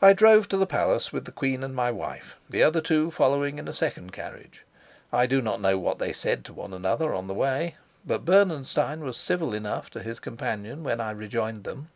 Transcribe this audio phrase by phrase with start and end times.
[0.00, 3.58] I drove to the palace with the queen and my wife, the other two following
[3.58, 4.62] in a second carriage.
[5.12, 7.74] I do not know what they said to one another on the way,
[8.06, 11.90] but Bernenstein was civil enough to his companion when I rejoined them.